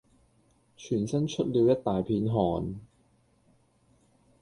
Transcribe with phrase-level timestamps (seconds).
[0.75, 2.79] 全身出了一大片汗。